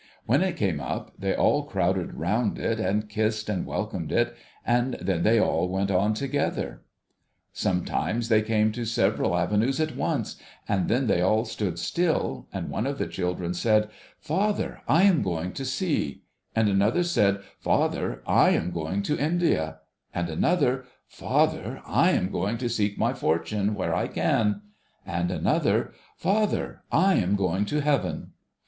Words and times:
When 0.25 0.41
it 0.41 0.57
came 0.57 0.79
up, 0.79 1.13
they 1.19 1.35
all 1.35 1.61
crowded 1.61 2.15
round 2.15 2.57
it, 2.57 2.79
and 2.79 3.07
kissed 3.07 3.47
and 3.49 3.67
welcomed 3.67 4.11
it; 4.11 4.35
and 4.65 4.95
then 4.95 5.21
they 5.21 5.39
all 5.39 5.69
went 5.69 5.91
on 5.91 6.15
together. 6.15 6.81
Sometimes, 7.53 8.27
they 8.27 8.41
came 8.41 8.71
to 8.71 8.83
several 8.83 9.37
avenues 9.37 9.79
at 9.79 9.95
once, 9.95 10.37
and 10.67 10.89
then 10.89 11.05
they 11.05 11.21
all 11.21 11.45
stood 11.45 11.77
still, 11.77 12.47
and 12.51 12.71
one 12.71 12.87
of 12.87 12.97
the 12.97 13.05
children 13.05 13.53
said,' 13.53 13.89
Father, 14.29 14.81
I 14.87 15.03
am 15.03 15.21
going 15.21 15.51
to 15.53 15.65
sea,' 15.65 16.23
and 16.55 16.67
another 16.67 17.03
said,' 17.03 17.37
Father, 17.59 18.23
I 18.25 18.49
am 18.57 18.71
going 18.71 19.03
to 19.03 19.19
India,' 19.19 19.81
and 20.15 20.29
another,' 20.31 20.85
Father, 21.19 21.79
I 21.85 22.09
am 22.09 22.31
going 22.31 22.57
to 22.57 22.69
seek 22.69 22.97
my 22.97 23.13
fortune 23.13 23.75
where 23.75 23.93
I 23.93 24.07
can,' 24.07 24.63
and 25.05 25.29
another,' 25.29 25.93
Father, 26.17 26.81
I 26.91 27.17
am 27.19 27.35
going 27.35 27.65
to 27.65 27.79
Lleaven 27.81 28.29